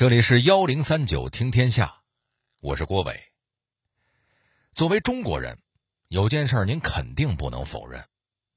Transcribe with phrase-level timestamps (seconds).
[0.00, 2.00] 这里是幺零三九听天下，
[2.60, 3.20] 我是郭伟。
[4.72, 5.58] 作为中国人，
[6.08, 8.02] 有件事您肯定不能否认，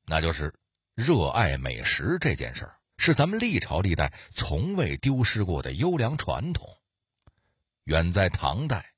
[0.06, 0.54] 那就是
[0.96, 6.66] 热爱美食这件事儿是咱们历朝历代从未丢失过的优良传统。
[7.84, 8.94] 远在唐代，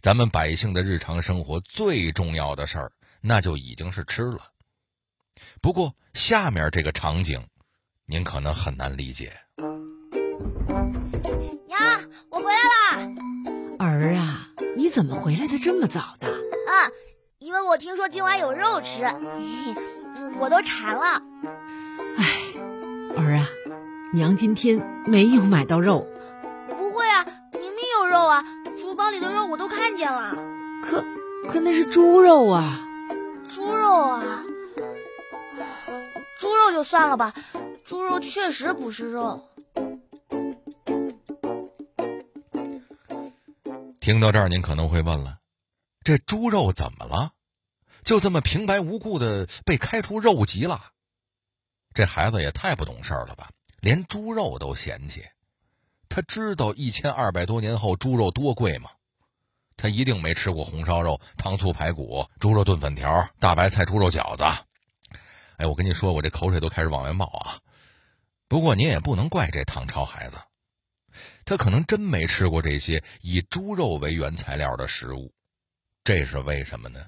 [0.00, 4.54] 咱们百姓的日常生活最重要的事儿，那就已经是吃了。
[5.60, 7.46] 不过，下面这个场景，
[8.06, 9.38] 您可能很难理解。
[14.00, 16.26] 儿啊，你怎么回来的这么早的？
[16.26, 16.88] 啊，
[17.38, 19.02] 因为我听说今晚有肉吃，
[20.38, 21.22] 我都馋了。
[22.16, 22.24] 哎，
[23.16, 23.46] 儿啊，
[24.14, 26.06] 娘今天没有买到肉。
[26.78, 28.42] 不会啊，明明有肉啊，
[28.80, 30.34] 厨房里的肉我都看见了。
[30.82, 31.04] 可
[31.46, 32.80] 可那是猪肉啊！
[33.48, 34.42] 猪肉啊！
[36.38, 37.34] 猪肉就算了吧，
[37.84, 39.46] 猪肉确实不是肉。
[44.10, 45.38] 听到这儿，您可能会问了：
[46.02, 47.30] 这猪肉怎么了？
[48.02, 50.86] 就这么平白无故的被开除肉籍了？
[51.94, 53.50] 这孩子也太不懂事儿了吧！
[53.78, 55.24] 连猪肉都嫌弃，
[56.08, 58.90] 他知道一千二百多年后猪肉多贵吗？
[59.76, 64.42] 他一定没吃过红烧肉、糖醋排骨、猪肉炖粉条、大白菜猪肉饺子。
[65.58, 67.60] 哎，我跟你说，我这口水都开始往外冒啊！
[68.48, 70.36] 不过您也不能怪这唐朝孩子。
[71.50, 75.32] 他可能真没吃过这些以猪肉为原材料的食物，
[76.04, 77.00] 这是为什么呢？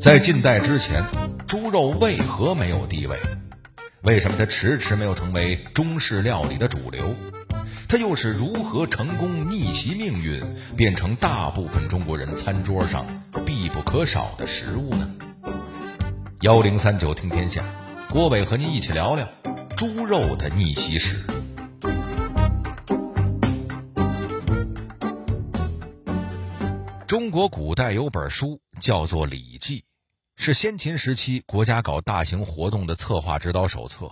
[0.00, 1.04] 在近代之前，
[1.46, 3.18] 猪肉为何没有地位？
[4.00, 7.14] 为什么它迟迟没有成为中式料理的主流？
[7.90, 10.42] 它又是如何成功逆袭命运，
[10.78, 13.04] 变成大部分中国人餐桌上
[13.44, 15.14] 必不可少的食物呢？
[16.40, 17.62] 幺零三九听天下。
[18.10, 19.28] 郭伟和您一起聊聊
[19.76, 21.22] 猪肉的逆袭史。
[27.06, 29.80] 中国古代有本书叫做《礼记》，
[30.36, 34.06] 是先秦时期国家搞大型活动的策划指导手册。《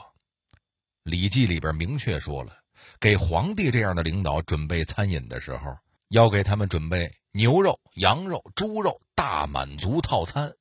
[1.02, 2.52] 礼记》里边明确说了，
[3.00, 5.74] 给皇帝这样的领导准备餐饮的时候，
[6.08, 10.52] 要给他们准备牛肉、羊肉、猪肉大满足套餐，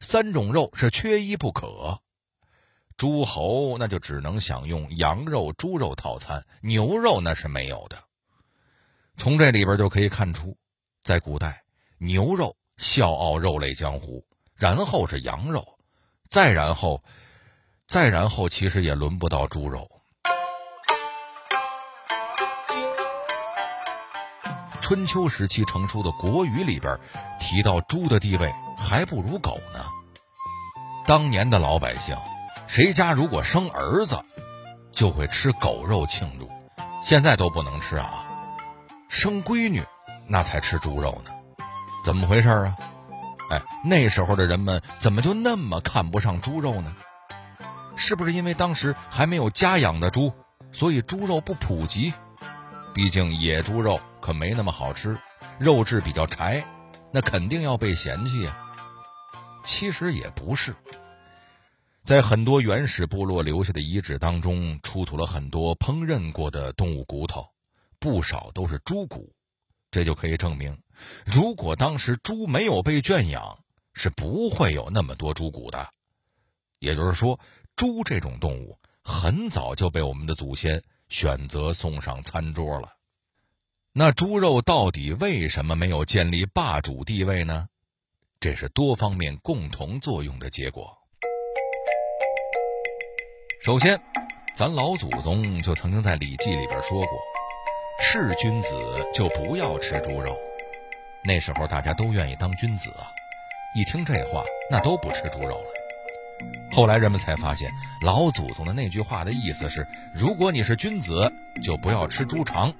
[0.00, 2.00] 三种肉是缺一不可。
[2.96, 7.98] 诸侯那就只能享用羊肉、猪肉套餐，牛肉那是没有的。
[9.16, 10.56] 从这里边就可以看出，
[11.02, 11.62] 在古代，
[11.98, 14.24] 牛肉笑傲肉类江湖，
[14.54, 15.66] 然后是羊肉，
[16.30, 17.02] 再然后，
[17.88, 19.90] 再然后，其实也轮不到猪肉。
[24.80, 26.96] 春秋时期成书的《国语》里边
[27.40, 29.84] 提到，猪的地位还不如狗呢。
[31.06, 32.16] 当年的老百姓。
[32.74, 34.20] 谁家如果生儿子，
[34.90, 36.50] 就会吃狗肉庆祝，
[37.04, 38.26] 现在都不能吃啊。
[39.08, 39.80] 生闺女，
[40.26, 41.30] 那才吃猪肉呢，
[42.04, 42.76] 怎么回事啊？
[43.48, 46.96] 哎，那时候的人们怎么就那么看不上猪肉呢？
[47.94, 50.32] 是不是因为当时还没有家养的猪，
[50.72, 52.12] 所以猪肉不普及？
[52.92, 55.16] 毕竟野猪肉可没那么好吃，
[55.60, 56.64] 肉质比较柴，
[57.12, 58.58] 那肯定要被嫌弃啊。
[59.62, 60.74] 其实也不是。
[62.04, 67.48] 在很多原始部落留下的遗址当中，出土了很多烹饪过的动物骨头，
[67.98, 69.32] 不少都是猪骨，
[69.90, 70.78] 这就可以证明，
[71.24, 73.58] 如果当时猪没有被圈养，
[73.94, 75.88] 是不会有那么多猪骨的。
[76.78, 77.40] 也就是说，
[77.74, 82.92] 猪这种动物很早就被我们的祖先选择送上餐桌了。
[83.94, 87.66] 那猪肉到底为什么没有建立霸主地位呢？
[88.40, 90.98] 这是多方面共同作用的结果。
[93.64, 93.98] 首先，
[94.54, 97.18] 咱老祖宗就曾经在《礼记》里边说过
[97.98, 98.76] ：“是君子
[99.14, 100.36] 就不要吃猪肉。”
[101.24, 103.08] 那时候大家都愿意当君子啊，
[103.74, 105.64] 一听这话，那都不吃猪肉了。
[106.72, 107.70] 后来人们才发现，
[108.02, 111.32] 老祖宗的那句话的意思是：如果你是君子，
[111.62, 112.70] 就不要吃猪肠，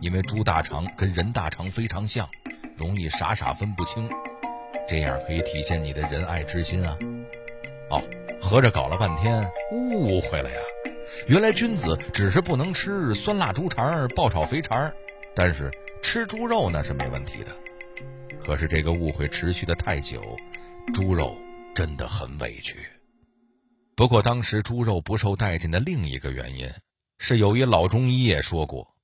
[0.00, 2.28] 因为猪大肠跟人大肠非常像，
[2.76, 4.08] 容易傻傻分不清，
[4.88, 6.96] 这样可以体现你的仁爱之心啊。
[7.90, 8.02] 哦。
[8.40, 10.56] 合着搞了半天误会了呀！
[11.26, 14.90] 原来君子只是不能吃酸辣猪肠、爆炒肥肠，
[15.34, 15.70] 但是
[16.02, 17.50] 吃猪肉那是没问题的。
[18.44, 20.22] 可是这个误会持续的太久，
[20.94, 21.36] 猪肉
[21.74, 22.78] 真的很委屈。
[23.96, 26.70] 不过当时猪肉不受待见的另一个原因，
[27.18, 28.94] 是有一老中医也说过：“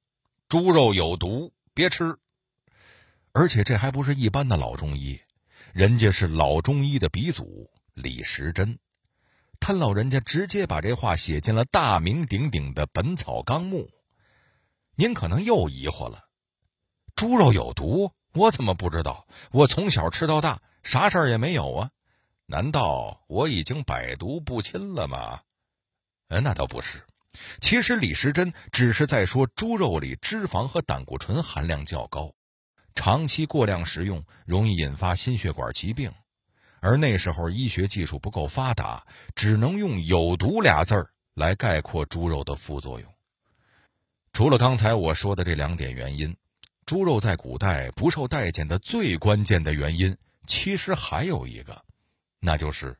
[0.48, 2.16] 猪肉有毒，别吃。”
[3.32, 5.20] 而且这还不是一般的老中医，
[5.72, 8.78] 人家是老中医的鼻祖李时珍。
[9.60, 13.78] 他老人家直接把这话写进了大名鼎鼎的《本草纲目》。
[14.96, 16.28] 您可能又疑惑了：
[17.16, 18.12] 猪肉有毒？
[18.34, 19.26] 我怎么不知道？
[19.52, 21.90] 我从小吃到大，啥事儿也没有啊？
[22.46, 25.40] 难道我已经百毒不侵了吗？
[26.28, 27.02] 呃，那倒不是。
[27.60, 32.34] 其实李时珍只是在说猪肉里脂肪和胆固醇含量较高，
[32.94, 36.12] 长期过量食用容易引发心血管疾病。
[36.84, 39.02] 而那时候医学技术不够发达，
[39.34, 43.10] 只能用“有毒”俩字儿来概括猪肉的副作用。
[44.34, 46.36] 除了刚才我说的这两点原因，
[46.84, 50.14] 猪肉在古代不受待见的最关键的原因，
[50.46, 51.82] 其实还有一个，
[52.38, 52.94] 那就是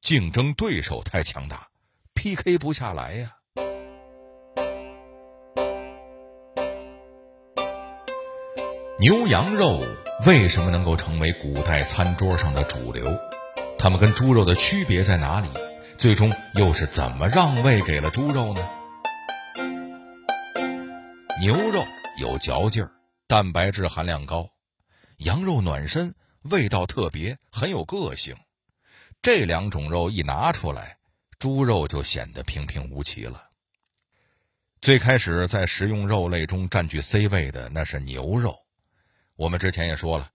[0.00, 1.68] 竞争对手太强大
[2.14, 3.36] ，PK 不下来呀。
[8.98, 9.86] 牛羊肉
[10.24, 13.14] 为什么能够成为古代餐桌上的主流？
[13.78, 15.50] 它们跟猪肉的区别在哪里？
[15.98, 18.66] 最终又是怎么让位给了猪肉呢？
[21.42, 21.84] 牛肉
[22.18, 22.90] 有嚼劲儿，
[23.26, 24.46] 蛋白质含量高；
[25.18, 28.34] 羊肉暖身，味道特别，很有个性。
[29.20, 30.96] 这两种肉一拿出来，
[31.38, 33.50] 猪肉就显得平平无奇了。
[34.80, 38.56] 最开始在食用肉类中占据 C 位的那是牛肉。
[39.36, 40.30] 我们之前也说了，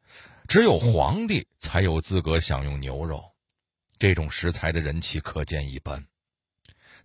[0.48, 3.24] 只有皇帝才有资格享用牛肉，
[3.98, 6.06] 这种食材的人气可见一斑。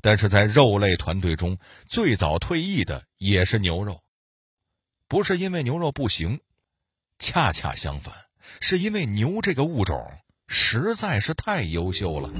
[0.02, 1.56] 但是在肉类团队中，
[1.88, 4.02] 最早退役的也是牛肉，
[5.08, 6.38] 不是因为牛肉不行，
[7.18, 8.14] 恰恰相反，
[8.60, 9.98] 是因为牛这个物种
[10.46, 12.30] 实在是太优秀了。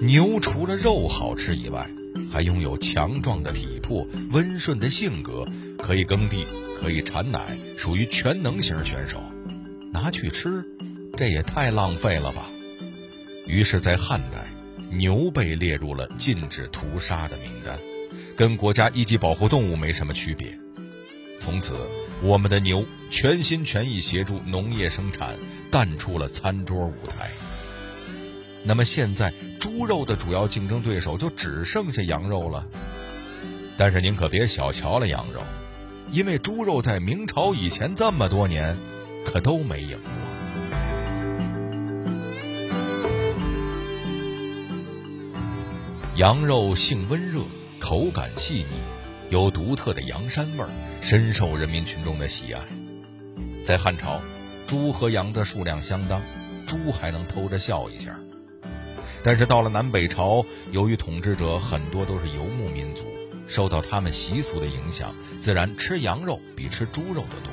[0.00, 1.88] 牛除了肉好吃以外，
[2.30, 5.46] 还拥有强壮的体魄、温顺的性格，
[5.78, 6.46] 可以耕地，
[6.80, 9.22] 可以产奶，属于全能型选手。
[9.92, 10.64] 拿去吃，
[11.16, 12.48] 这也太浪费了吧！
[13.46, 14.46] 于是，在汉代，
[14.90, 17.78] 牛被列入了禁止屠杀的名单，
[18.36, 20.58] 跟国家一级保护动物没什么区别。
[21.38, 21.74] 从此，
[22.22, 25.34] 我们的牛全心全意协助农业生产，
[25.70, 27.30] 淡出了餐桌舞台。
[28.64, 32.66] 那么现在，猪肉的主要竞争对手就只剩下羊肉了。
[33.76, 35.40] 但是您可别小瞧了羊肉，
[36.12, 38.76] 因为猪肉在明朝以前这么多年，
[39.24, 40.10] 可都没赢过。
[46.14, 47.40] 羊肉性温热，
[47.80, 48.76] 口感细腻，
[49.30, 50.68] 有独特的羊膻味儿，
[51.00, 52.60] 深受人民群众的喜爱。
[53.64, 54.20] 在汉朝，
[54.68, 56.22] 猪和羊的数量相当，
[56.66, 58.16] 猪还能偷着笑一下。
[59.22, 63.04] 但是到了南北朝，由于统治者很多都是游牧民族，
[63.46, 67.52] 受到他们习俗的影响，自然吃羊肉比吃猪肉的多，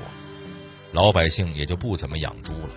[0.92, 2.69] 老百姓也就不怎么养猪了。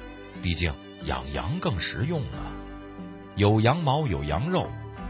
[0.43, 0.73] 毕竟
[1.07, 2.53] 养羊更实用啊，
[3.35, 4.69] 有羊毛有羊肉，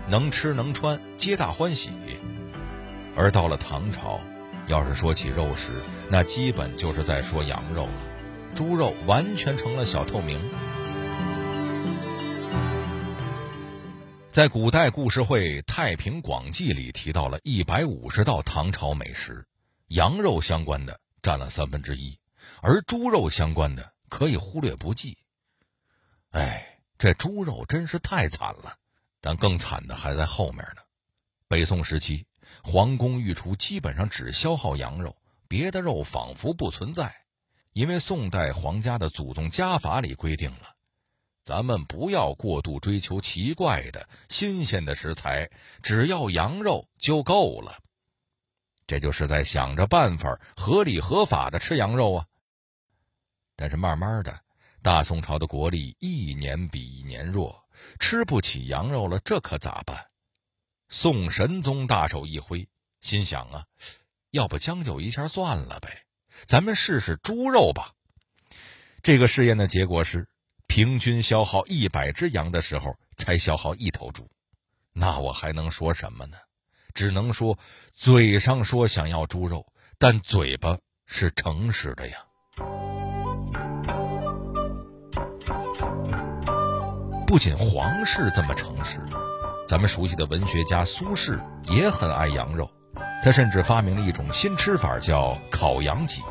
[0.09, 1.91] 能吃能穿，皆大欢喜。
[3.17, 4.21] 而到了唐朝，
[4.69, 7.93] 要是说起肉食，那基本就是在说羊肉了，
[8.55, 10.41] 猪肉完全成了小透明。
[14.33, 19.47] 在古代故事会《太平广记》里提到了一百五十道唐朝美食，
[19.89, 22.19] 羊肉相关的占了三分之一，
[22.63, 25.19] 而猪肉相关的可以忽略不计。
[26.31, 28.79] 哎，这猪肉真是太惨了，
[29.21, 30.81] 但更惨的还在后面呢。
[31.47, 32.25] 北宋时期，
[32.65, 35.15] 皇宫御厨基本上只消耗羊肉，
[35.47, 37.15] 别的肉仿佛不存在，
[37.75, 40.75] 因为宋代皇家的祖宗家法里规定了。
[41.45, 45.51] 咱们不要过度追求奇怪的、新鲜的食材，
[45.83, 47.77] 只要羊肉就够了。
[48.87, 52.27] 这就是在想着办法合理合法的吃羊肉啊。
[53.57, 54.41] 但是慢慢的，
[54.83, 57.61] 大宋朝的国力一年比一年弱，
[57.99, 60.07] 吃不起羊肉了，这可咋办？
[60.89, 62.69] 宋神宗大手一挥，
[63.01, 63.67] 心想啊，
[64.31, 66.05] 要不将就一下算了呗，
[66.47, 67.93] 咱们试试猪肉吧。
[69.03, 70.29] 这个试验的结果是。
[70.75, 74.27] 平均消耗一百只羊的时候，才消耗一头猪，
[74.95, 76.39] 那我还能说什么呢？
[76.95, 77.59] 只能说，
[77.93, 79.67] 嘴上说想要猪肉，
[79.99, 82.17] 但嘴巴是诚实的呀。
[87.27, 88.99] 不仅皇室这么诚实，
[89.69, 92.71] 咱们熟悉的文学家苏轼也很爱羊肉，
[93.23, 96.23] 他甚至发明了一种新吃法，叫烤羊脊，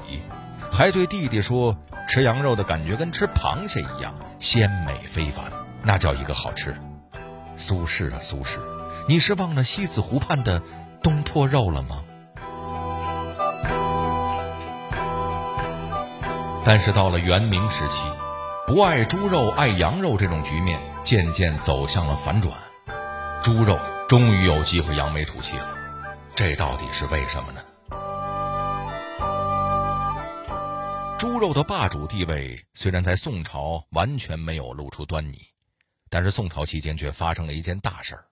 [0.72, 4.18] 还对弟弟说，吃羊肉的感觉跟吃螃蟹一样。
[4.42, 5.46] 鲜美非凡，
[5.84, 6.76] 那叫一个好吃。
[7.58, 8.60] 苏轼啊，苏轼，
[9.08, 10.64] 你是忘了西子湖畔的
[11.04, 12.02] 东坡肉了吗？
[16.66, 18.04] 但是到了元明时期，
[18.66, 22.52] 不爱猪肉爱羊肉这种局面渐渐走向了反转，
[23.44, 23.78] 猪肉
[24.10, 25.68] 终于有机会扬眉吐气了，
[26.36, 27.62] 这到底是为什么呢？
[31.22, 35.38] 猪肉的霸主地位虽然在宋朝完全没有露出端倪，
[36.10, 38.26] 但是宋朝期间却发生了一件大事儿，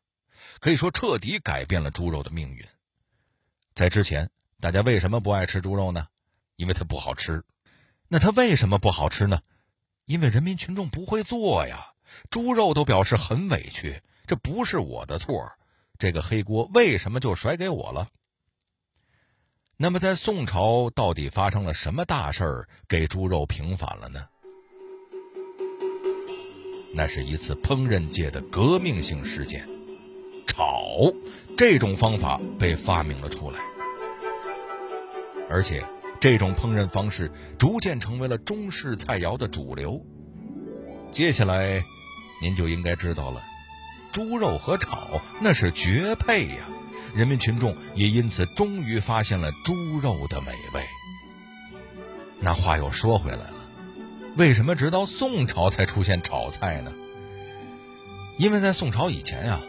[0.60, 2.65] 可以说彻底改变了猪肉的命运。
[3.75, 6.08] 在之前，大家为什么不爱吃猪肉呢？
[6.55, 7.43] 因为它不好吃。
[8.08, 9.39] 那它为什么不好吃呢？
[10.05, 11.93] 因为人民群众不会做呀。
[12.31, 15.48] 猪肉都表示很委屈，这不是我的错，
[16.00, 18.08] 这个黑锅为什么就甩给我了？
[19.81, 24.19] 那么，在宋朝到底发生了什么大事儿，给猪肉平反了呢？
[26.93, 29.65] 那是一次烹饪界的革命性事件——
[30.45, 31.13] 炒
[31.55, 33.59] 这种方法被发明了出来，
[35.50, 35.81] 而且
[36.19, 40.05] 这种烹饪方式逐渐成为了中式菜肴的主流。
[41.09, 41.86] 接下来，
[42.41, 43.41] 您就应该知道了，
[44.12, 46.67] 猪肉和炒那是绝配呀。
[47.13, 50.83] 人民群众也因此终于发现了猪肉的美味。
[52.39, 53.53] 那话又说回来了，
[54.37, 56.93] 为什么直到宋朝才出现炒菜呢？
[58.37, 59.59] 因为在宋朝以前呀，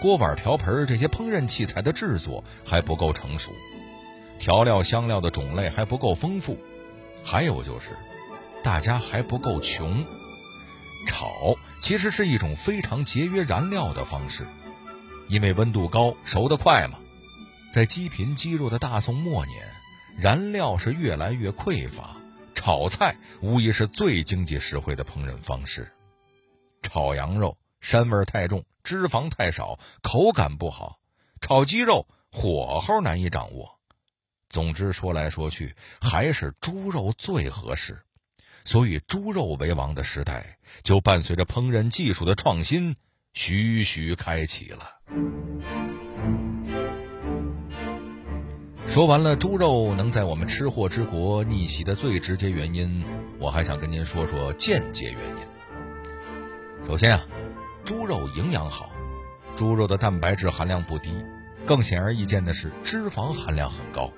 [0.00, 3.52] 锅碗瓢盆这些烹饪器材的制作还不够成熟，
[4.38, 6.58] 调料香料的种类还不够丰富，
[7.22, 7.90] 还有就是，
[8.62, 10.04] 大家还不够穷。
[11.06, 14.46] 炒其实是一种非常节约燃料的方式。
[15.28, 16.98] 因为温度高，熟得快嘛。
[17.72, 19.68] 在积贫积弱的大宋末年，
[20.18, 22.16] 燃料是越来越匮乏，
[22.54, 25.92] 炒菜无疑是最经济实惠的烹饪方式。
[26.82, 30.98] 炒羊肉膻味太重，脂肪太少，口感不好；
[31.40, 33.78] 炒鸡肉火候难以掌握。
[34.48, 38.00] 总之说来说去，还是猪肉最合适。
[38.64, 42.96] 所以，猪肉为王的时代就伴随着烹饪技术的创新。
[43.38, 44.96] 徐徐开启了。
[48.88, 53.04] 说完了猪肉能在我们吃货之国逆袭的最直接原因，
[53.38, 56.88] 我还想跟您说说间接原因。
[56.88, 57.26] 首先啊，
[57.84, 58.88] 猪肉营养好，
[59.54, 61.12] 猪肉的蛋白质含量不低，
[61.66, 64.10] 更显而易见的是脂肪含量很高。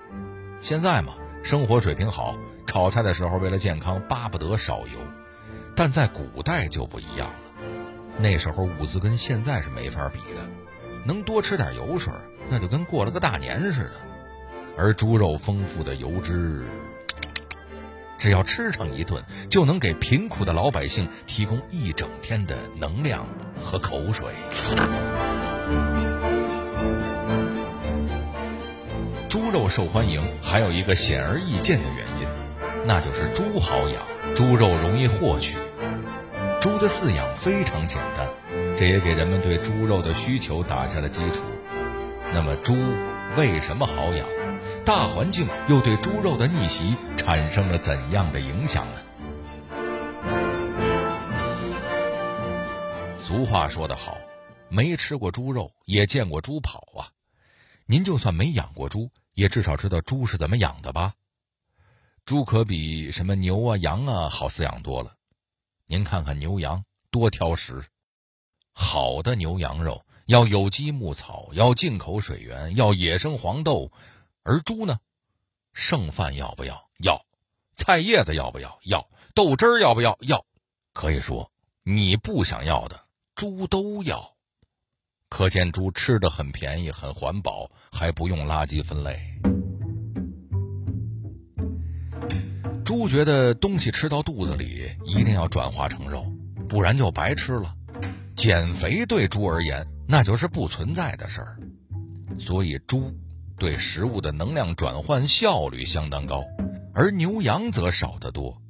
[0.62, 2.36] 现在嘛，生活水平好，
[2.68, 5.00] 炒菜的时候为了健康巴不得少油，
[5.74, 7.47] 但在古代就不一样了。
[8.20, 10.40] 那时候物资跟现在是没法比的，
[11.06, 12.12] 能多吃点油水，
[12.50, 13.92] 那就跟过了个大年似的。
[14.76, 16.64] 而猪肉丰富的油脂，
[18.18, 23.26] 只要吃上一顿，就能给贫苦的老百姓提供一整天的能量
[23.62, 24.32] 和口水。
[29.28, 32.28] 猪肉受欢迎还有一个显而易见的原因，
[32.86, 34.02] 那就是猪好养，
[34.34, 35.56] 猪肉容易获取。
[36.60, 38.28] 猪的饲养非常简单，
[38.76, 41.40] 这也给人们对猪肉的需求打下了基础。
[42.32, 42.74] 那么，猪
[43.36, 44.26] 为什么好养？
[44.84, 49.00] 大环境又对猪肉的逆袭产生了怎样的影响呢？
[53.22, 54.18] 俗话说得好，
[54.68, 57.06] 没吃过猪肉，也见过猪跑啊。
[57.86, 61.14] 您就算没养过猪，也至少知道猪是怎么养的吧？
[62.24, 65.12] 猪可比什么牛啊、羊啊好饲养多了。
[65.90, 67.82] 您看看牛羊多挑食，
[68.74, 73.90] 好的牛羊肉要有机牧草，要进口水源，要野生黄豆，
[74.42, 74.98] 而猪呢，
[75.72, 76.90] 剩饭要不要？
[77.02, 77.24] 要，
[77.72, 78.78] 菜叶子要不要？
[78.84, 80.18] 要，豆汁儿要不要？
[80.20, 80.44] 要，
[80.92, 81.50] 可以说
[81.84, 84.34] 你不想要的猪都要，
[85.30, 89.18] 可见猪吃的很便宜，很环保，还不用垃圾分类。
[92.98, 96.26] 猪觉得东西吃到肚子里一定要转化成肉，
[96.68, 97.72] 不然就白吃了。
[98.34, 101.56] 减肥对猪而言那就是不存在的事儿，
[102.36, 103.16] 所以猪
[103.56, 106.42] 对食物的能量转换效率相当高，
[106.92, 108.60] 而牛羊则少得多。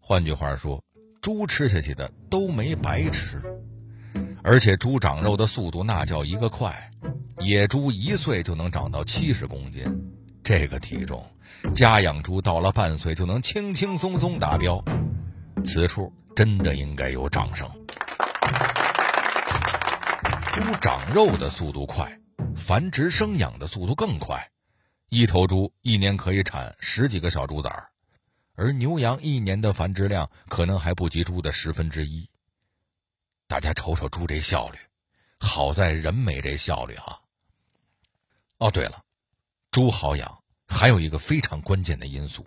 [0.00, 0.82] 换句话说，
[1.20, 3.42] 猪吃下去的都没白吃，
[4.42, 6.90] 而且猪长肉的速度那叫一个快，
[7.40, 9.84] 野猪一岁就能长到七十公斤。
[10.42, 11.22] 这个体重，
[11.74, 14.82] 家养猪到了半岁就能轻轻松松达标，
[15.64, 17.68] 此处真的应该有掌声。
[20.52, 22.18] 猪长肉的速度快，
[22.56, 24.50] 繁殖生养的速度更快，
[25.08, 27.88] 一头猪一年可以产十几个小猪崽儿，
[28.54, 32.28] 而牛羊一年的繁殖量可能还不及猪的十分之一。
[33.48, 34.78] 大家瞅瞅猪这效率，
[35.38, 37.20] 好在人没这效率哈。
[38.58, 39.02] 哦，对了。
[39.70, 42.46] 猪好养，还有一个非常关键的因素，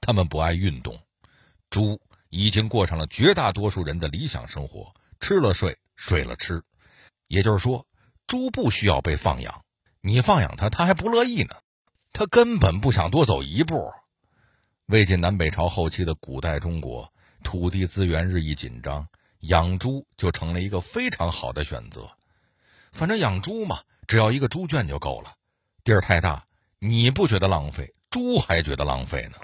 [0.00, 1.00] 他们不爱运动。
[1.70, 6.62] 猪已经过上了绝大多数人的理想生活，吃了睡，睡了吃。
[7.28, 7.86] 也就是说，
[8.26, 9.64] 猪不需要被放养，
[10.00, 11.54] 你放养它，它还不乐意呢，
[12.12, 13.92] 它根本不想多走一步。
[14.86, 17.12] 魏晋南北朝后期的古代中国，
[17.44, 19.06] 土地资源日益紧张，
[19.40, 22.10] 养猪就成了一个非常好的选择。
[22.90, 25.34] 反正养猪嘛，只要一个猪圈就够了，
[25.84, 26.44] 地儿太大，
[26.82, 29.36] 你不觉得浪费，猪还觉得浪费呢。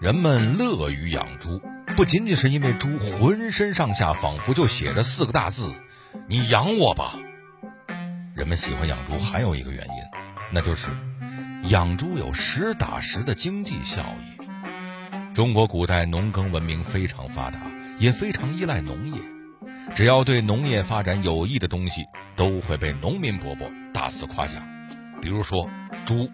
[0.00, 1.60] 人们乐于养猪，
[1.94, 5.74] 不仅仅是因为猪浑身上下仿佛就写着四个大字
[6.26, 7.18] ：“你养我吧。”
[8.34, 9.92] 人们喜欢养猪还有一个原因，
[10.50, 10.88] 那就是。
[11.64, 15.34] 养猪有实打实的经济效益。
[15.34, 17.60] 中国古代农耕文明非常发达，
[17.98, 19.20] 也非常依赖农业。
[19.94, 22.06] 只要对农业发展有益的东西，
[22.36, 24.66] 都会被农民伯伯大肆夸奖。
[25.22, 25.70] 比如说
[26.04, 26.28] 猪，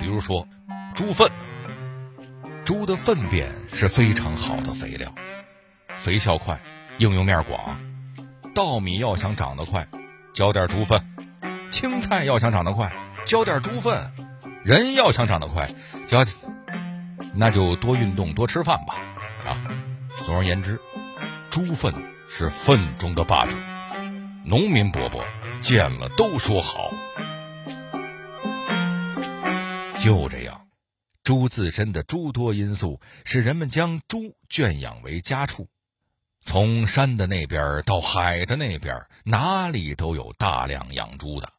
[0.00, 0.46] 比如说
[0.94, 1.30] 猪粪。
[2.64, 5.12] 猪的粪便是非常好的肥料，
[5.98, 6.60] 肥效快，
[6.98, 7.80] 应用面广。
[8.54, 9.88] 稻米要想长得快，
[10.32, 11.00] 浇点猪粪；
[11.70, 12.92] 青菜要想长得快，
[13.26, 14.12] 浇点猪粪。
[14.64, 15.70] 人要想长得快，
[16.06, 16.24] 浇
[17.34, 18.94] 那就多运动多吃饭吧，
[19.44, 19.58] 啊！
[20.24, 20.78] 总而言之，
[21.50, 21.92] 猪粪
[22.28, 23.56] 是粪中的霸主，
[24.44, 25.24] 农民伯伯
[25.62, 26.92] 见了都说好。
[30.02, 30.66] 就这样，
[31.22, 35.68] 猪自身的诸多因素使人们将猪圈养为家畜，
[36.44, 41.52] 从山的那边到海的那边，哪里都有大量养猪的，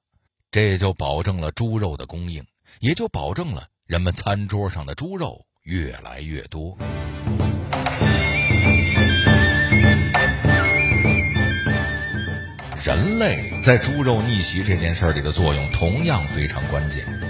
[0.51, 2.45] 这就保证了猪肉的供应。
[2.79, 6.77] 也就保证了人们餐桌上的猪肉越来越多。
[12.83, 17.22] 人类在猪肉逆袭这件事里的作用同样非常关键。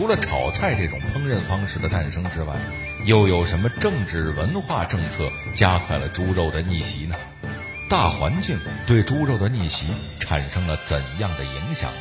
[0.00, 2.58] 除了炒菜这种烹饪方式的诞生之外，
[3.04, 7.14] 又有什么政治文化政策加快了猪肉的逆袭呢？
[7.86, 9.88] 大环境对猪肉的逆袭
[10.18, 12.00] 产生了怎样的影响呢？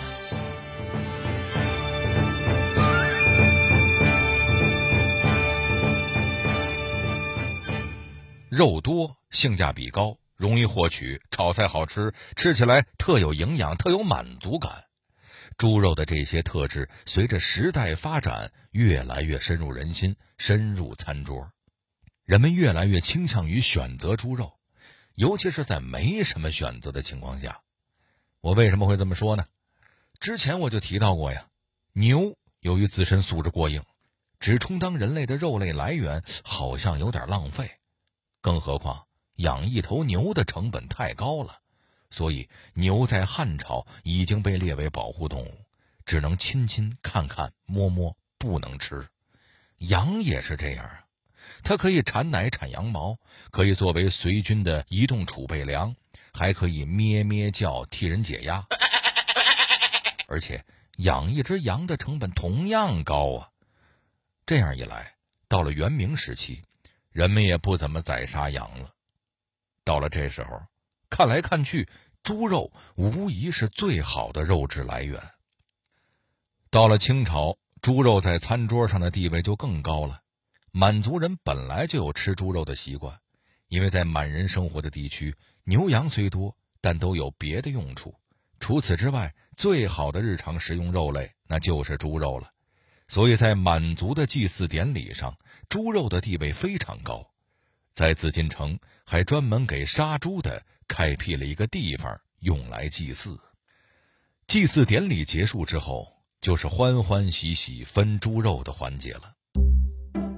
[8.50, 14.89] 肉多，性价比高，容易获取，炒菜好吃，吃起来特有营养，特有满足感。
[15.60, 21.52] 猪肉的这些特质，随着时代发展，越来越深入人心，深入餐桌。
[22.24, 24.58] 人们越来越倾向于选择猪肉，
[25.16, 27.60] 尤其是在没什么选择的情况下。
[28.40, 29.46] 我为什么会这么说呢？
[30.18, 31.46] 之前我就提到过呀，
[31.92, 33.84] 牛由于自身素质过硬，
[34.40, 37.70] 只充当人类的肉类来源，好像有点浪费。
[38.40, 41.60] 更何况养一头牛的成本太高了，
[42.10, 45.66] 所以牛在汉朝已经被列为保护动物，
[46.06, 49.08] 只能亲亲看看摸摸，不能吃。
[49.78, 51.06] 羊也是这样啊，
[51.64, 53.18] 它可以产奶产羊毛，
[53.52, 55.96] 可以作为随军的移动储备粮，
[56.34, 58.66] 还可以咩咩叫替人解压。
[60.28, 60.64] 而且
[60.98, 63.50] 养一只羊的成本同样高啊。
[64.46, 65.16] 这样一来，
[65.48, 66.64] 到了元明时期。
[67.12, 68.94] 人们也不怎么宰杀羊了。
[69.84, 70.62] 到了这时候，
[71.10, 71.88] 看来看去，
[72.24, 75.22] 猪肉无疑是最好的肉质来源。
[76.70, 80.22] 到了清朝，猪肉在餐桌上的地位就更高了。
[80.72, 83.20] 满族人本来就有吃猪肉的习惯，
[83.68, 88.16] 因为在满人生活的地区，牛羊虽多，但都有别的用处。
[88.60, 92.52] 除此之外，最好的日常食用肉类那就是猪肉了。
[93.08, 95.36] 所以在满族的祭祀典礼上，
[95.70, 97.32] 猪肉的地位非常高，
[97.92, 103.40] 在紫禁城还专门给杀猪的开辟了一个地方用来祭祀。
[104.48, 106.08] 祭祀典礼结束之后，
[106.42, 109.32] 就是欢欢喜喜分猪肉的环节了。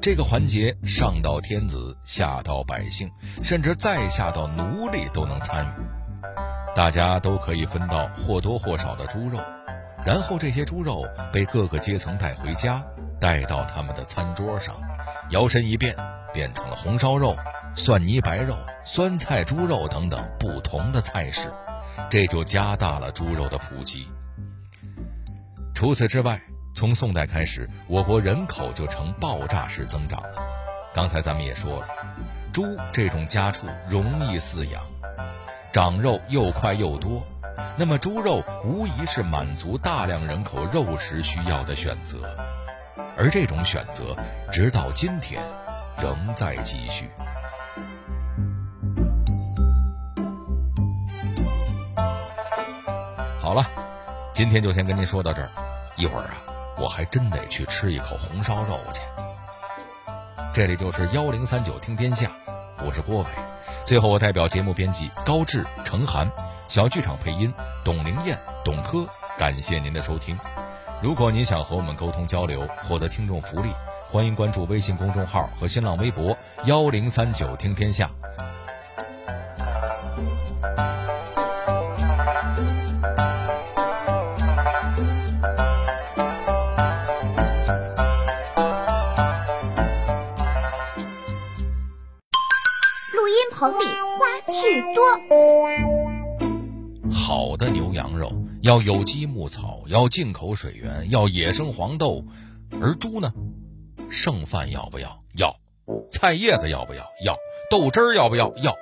[0.02, 3.10] 这个环节上到天子，下到百姓，
[3.44, 9.40] 甚至再下到奴隶都能参与，大家都可以分到或多或少的猪肉。
[10.04, 12.84] 然后这些猪肉被各个阶层带回家，
[13.22, 14.76] 带到他们的餐桌上，
[15.30, 15.96] 摇身一变
[16.34, 17.38] 变成了红烧肉、
[17.76, 21.54] 蒜泥白肉、酸菜猪肉等等不同的菜式，
[22.10, 24.10] 这就加大了猪肉的普及。
[25.76, 26.42] 除此之外，
[26.76, 30.42] 从宋代开始，我国人口就呈爆炸式增长了。
[30.94, 31.88] 刚才咱们也说了，
[32.52, 34.82] 猪这种家畜容易饲养，
[35.72, 37.22] 长肉又快又多。
[37.78, 42.20] 那么，猪肉无疑是满足大量人口肉食需要的选择，
[43.18, 44.16] 而这种选择
[44.52, 45.42] 直到今天
[46.02, 47.10] 仍在继续。
[53.40, 53.66] 好了，
[54.34, 55.50] 今天就先跟您说到这儿，
[55.96, 56.42] 一会儿啊，
[56.78, 59.02] 我还真得去吃一口红烧肉去。
[60.54, 62.32] 这里就是幺零三九听天下，
[62.86, 63.26] 我是郭伟。
[63.86, 66.32] 最后，我代表节目编辑高志、程涵，
[66.68, 70.38] 小剧场配音董灵燕、董珂，感谢您的收听。
[71.02, 73.70] 如果您想和我们沟通交流，获得听众福利，
[74.06, 78.08] 欢迎关注微信公众号和新浪微博幺零三九听天下。
[93.12, 93.86] 录音棚里
[94.20, 95.04] 花絮多，
[97.12, 98.32] 好的牛羊肉
[98.62, 102.24] 要有机牧草，要进口水源，要野生黄豆，
[102.80, 103.34] 而猪呢，
[104.10, 105.24] 剩饭要不要？
[105.36, 105.56] 要。
[106.12, 107.12] 菜叶子要不要？
[107.26, 107.36] 要。
[107.72, 108.54] 豆汁儿要不要？
[108.58, 108.76] 要。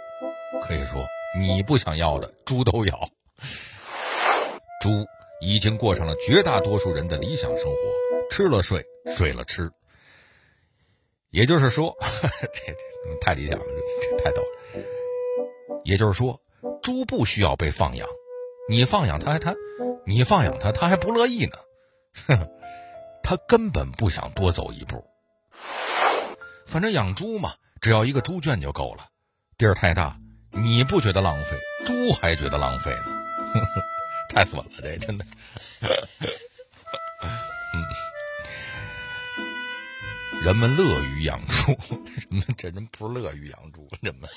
[0.61, 1.05] 可以说，
[1.39, 3.09] 你不想要的，猪都要。
[4.81, 5.05] 猪
[5.39, 7.77] 已经过上了绝大多数人的理想生活，
[8.29, 9.71] 吃了睡，睡了吃。
[11.31, 13.65] 也就是说， 这这太理想了，
[14.01, 14.83] 这太逗了。
[15.85, 16.41] 也就是说，
[16.81, 18.05] 猪不需要被放养，
[18.69, 19.55] 你放养他还它，
[20.05, 21.57] 你放养他，他还不乐意呢。
[22.27, 22.47] 哼，
[23.23, 25.03] 他根本不想多走一步。
[26.67, 29.07] 反正养猪嘛，只要一个猪圈就够了，
[29.57, 30.15] 地儿太大，
[30.51, 33.05] 你不觉得浪费，猪还觉得浪费呢。
[34.29, 35.25] 太损了，这真的。
[37.73, 37.83] 嗯。
[40.43, 41.75] 人们乐于养猪，
[42.29, 44.29] 人们这人不乐于养猪，人们，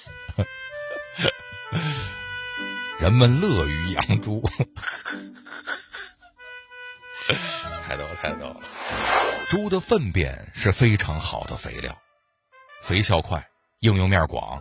[2.98, 4.42] 人们乐于养猪，
[7.84, 8.60] 太逗太逗了。
[9.48, 11.96] 猪的粪便是非常好的肥料，
[12.82, 13.46] 肥效快，
[13.80, 14.60] 应用面广。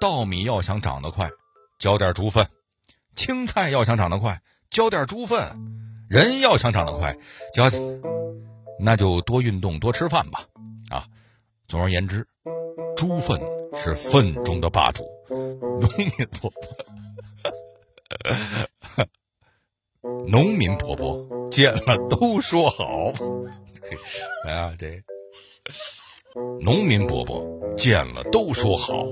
[0.00, 1.30] 稻米要想长得快，
[1.78, 2.44] 浇点猪粪；
[3.14, 5.56] 青菜要想长得快，浇点猪粪；
[6.08, 7.16] 人要想长得快，
[7.54, 7.70] 浇。
[8.80, 10.44] 那就多运动，多吃饭吧，
[10.90, 11.06] 啊！
[11.68, 12.26] 总而言之，
[12.96, 13.40] 猪粪
[13.74, 15.04] 是粪中的霸主。
[15.30, 16.76] 农民婆婆，
[20.26, 23.12] 农民婆婆见了都说好。
[24.44, 25.02] 来啊，这
[26.60, 27.44] 农民伯伯
[27.76, 29.06] 见了都说好。